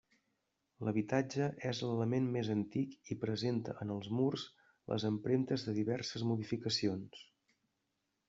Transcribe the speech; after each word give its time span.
L'habitatge 0.85 1.49
és 1.71 1.81
l'element 1.89 2.29
més 2.37 2.49
antic 2.53 2.95
i 3.15 3.19
presenta 3.25 3.75
en 3.85 3.93
els 3.97 4.09
murs 4.21 4.45
les 4.93 5.05
empremtes 5.11 5.65
de 5.67 5.75
diverses 5.79 6.27
modificacions. 6.31 7.21